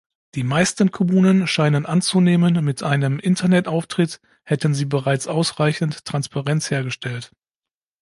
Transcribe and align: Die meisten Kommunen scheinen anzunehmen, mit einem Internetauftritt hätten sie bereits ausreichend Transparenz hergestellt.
Die 0.33 0.41
meisten 0.41 0.89
Kommunen 0.89 1.45
scheinen 1.45 1.85
anzunehmen, 1.85 2.65
mit 2.65 2.81
einem 2.81 3.19
Internetauftritt 3.19 4.19
hätten 4.41 4.73
sie 4.73 4.85
bereits 4.85 5.27
ausreichend 5.27 6.05
Transparenz 6.05 6.71
hergestellt. 6.71 7.29